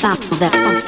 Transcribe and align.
sample 0.00 0.36
that 0.38 0.50
funk. 0.50 0.82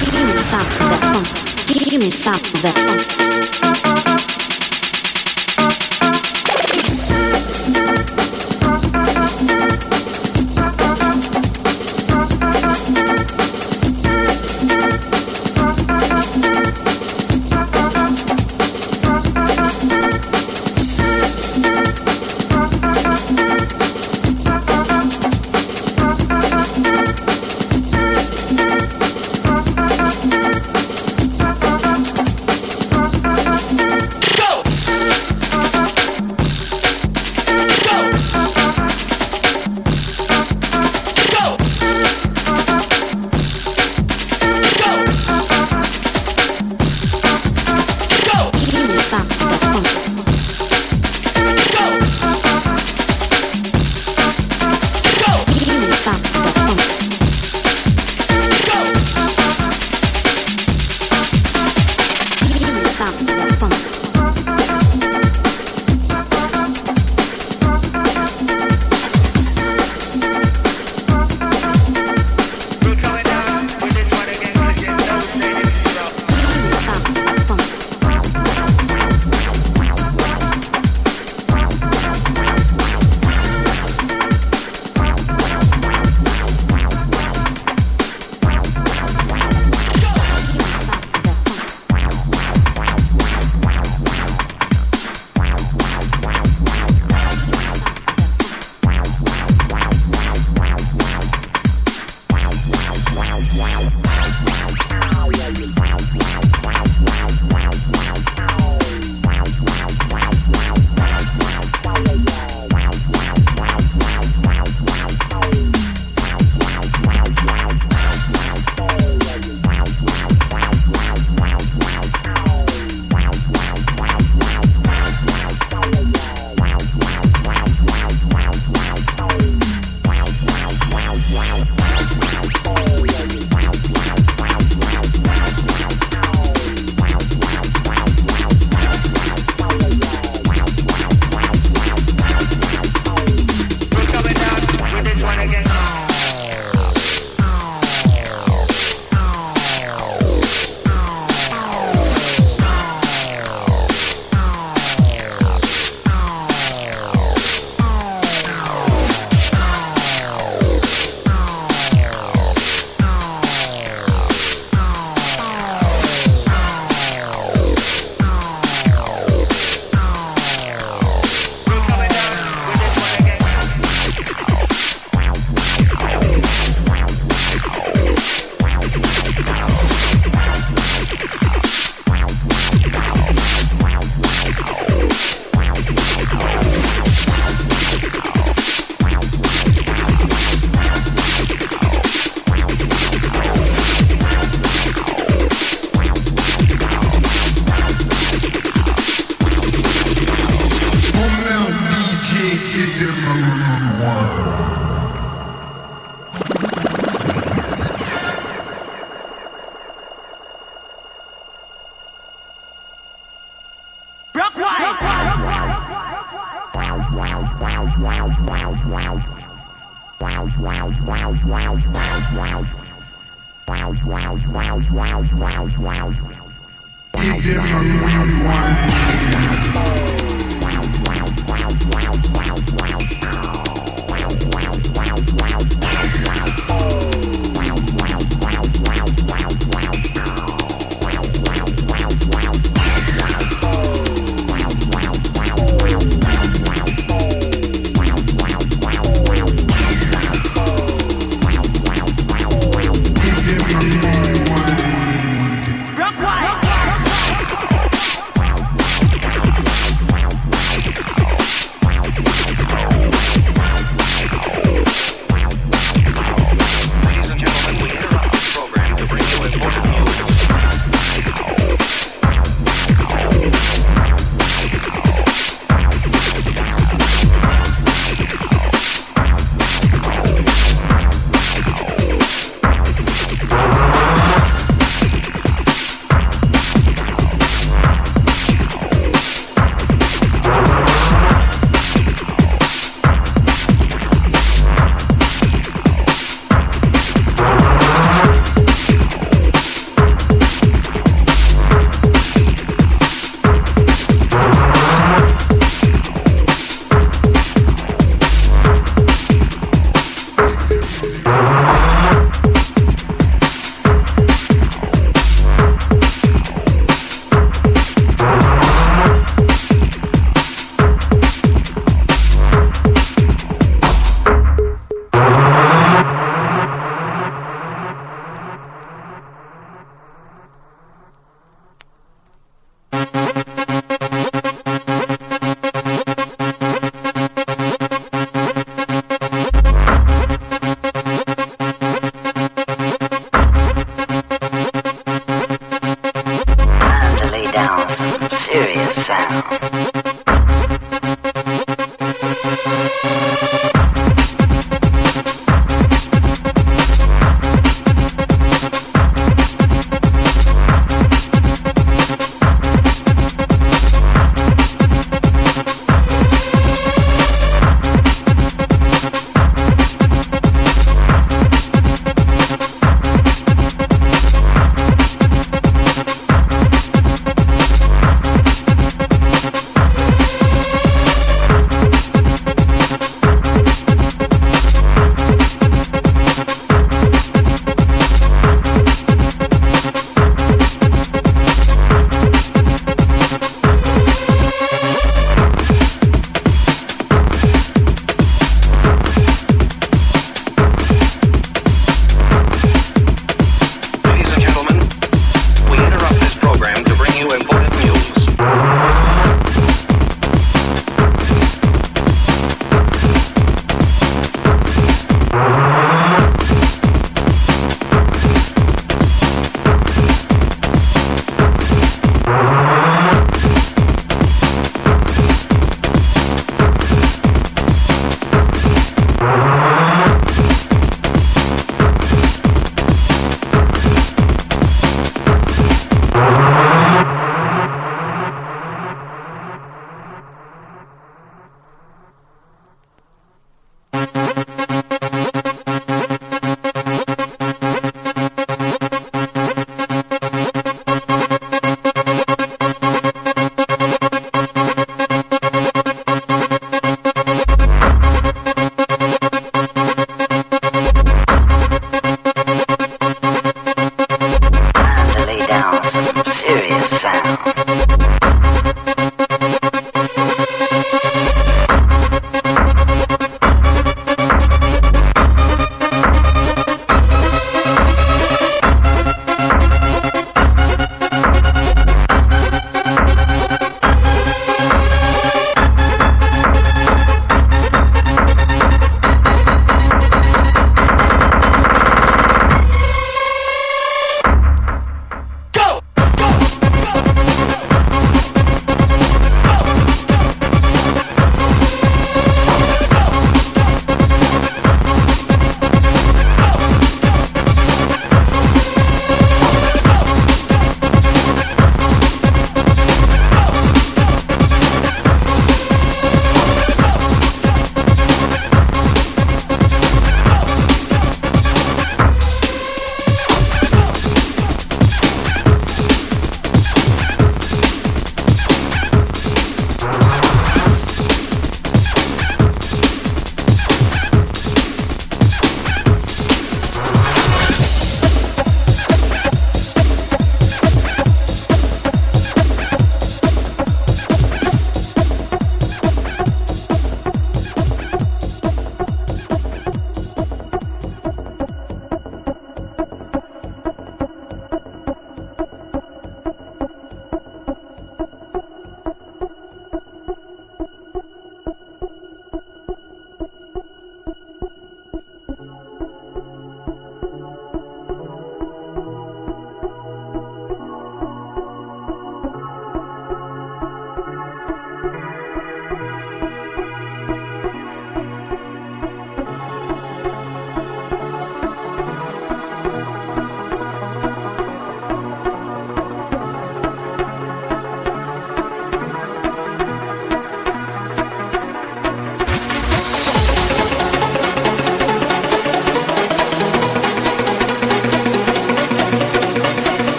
Give 0.00 0.26
me 0.26 0.36
sample 0.38 0.88
that 0.88 1.02
funk. 1.12 1.90
Give 1.90 2.00
me 2.00 2.10
sample 2.10 2.60
that 2.62 2.74
funk. 2.88 3.17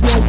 Right, 0.00 0.27